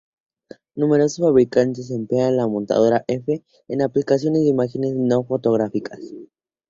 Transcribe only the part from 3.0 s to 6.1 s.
F en aplicaciones de imágenes no fotográficas.